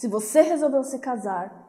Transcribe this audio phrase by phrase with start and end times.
[0.00, 1.68] Se você resolveu se casar,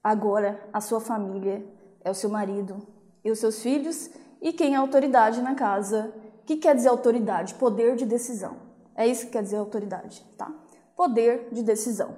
[0.00, 1.66] agora a sua família
[2.04, 2.76] é o seu marido
[3.24, 4.08] e os seus filhos
[4.40, 6.14] e quem é autoridade na casa.
[6.42, 7.54] O que quer dizer autoridade?
[7.54, 8.54] Poder de decisão.
[8.94, 10.48] É isso que quer dizer autoridade, tá?
[10.94, 12.14] Poder de decisão.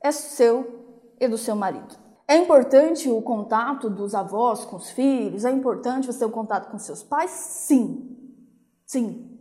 [0.00, 0.86] É seu
[1.18, 1.96] e do seu marido.
[2.28, 5.44] É importante o contato dos avós com os filhos?
[5.44, 7.32] É importante você ter o um contato com seus pais?
[7.32, 8.36] Sim.
[8.86, 9.36] Sim.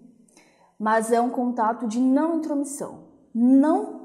[0.79, 3.09] Mas é um contato de não intromissão.
[3.31, 4.04] Não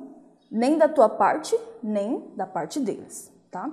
[0.51, 3.71] nem da tua parte, nem da parte deles, tá?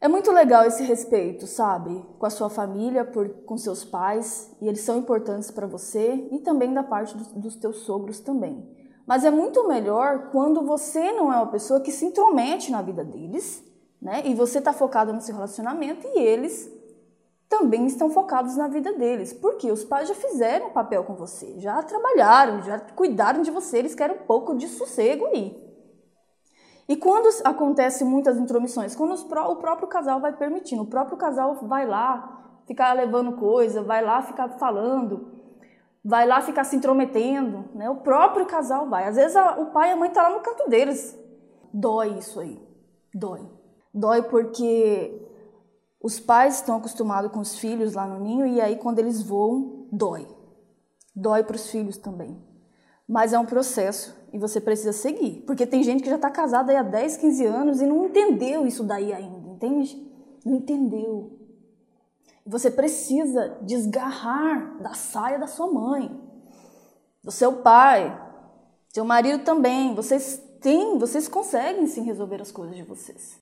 [0.00, 2.04] É muito legal esse respeito, sabe?
[2.18, 6.38] Com a sua família, por, com seus pais, e eles são importantes para você, e
[6.38, 8.76] também da parte dos, dos teus sogros também.
[9.04, 13.02] Mas é muito melhor quando você não é uma pessoa que se intromete na vida
[13.02, 13.64] deles,
[14.00, 14.22] né?
[14.24, 16.70] E você está focado no seu relacionamento e eles
[17.48, 19.32] também estão focados na vida deles.
[19.32, 23.96] Porque os pais já fizeram papel com você, já trabalharam, já cuidaram de você, eles
[23.96, 25.67] querem um pouco de sossego aí.
[26.88, 31.86] E quando acontece muitas intromissões, quando o próprio casal vai permitindo, o próprio casal vai
[31.86, 35.38] lá ficar levando coisa, vai lá ficar falando,
[36.02, 37.90] vai lá ficar se intrometendo, né?
[37.90, 39.06] O próprio casal vai.
[39.06, 41.14] Às vezes a, o pai e a mãe estão tá lá no canto deles.
[41.72, 42.58] Dói isso aí.
[43.14, 43.46] Dói.
[43.92, 45.28] Dói porque
[46.02, 49.86] os pais estão acostumados com os filhos lá no ninho e aí quando eles voam,
[49.92, 50.26] dói.
[51.14, 52.42] Dói para os filhos também.
[53.06, 55.42] Mas é um processo e você precisa seguir.
[55.46, 58.84] Porque tem gente que já está casada há 10, 15 anos e não entendeu isso
[58.84, 60.06] daí ainda, entende?
[60.44, 61.38] Não entendeu.
[62.46, 66.18] Você precisa desgarrar da saia da sua mãe,
[67.22, 68.18] do seu pai,
[68.88, 69.94] seu marido também.
[69.94, 73.38] Vocês têm, vocês conseguem sim resolver as coisas de vocês.